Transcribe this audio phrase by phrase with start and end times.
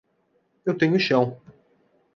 [0.65, 1.39] Eu tenho chão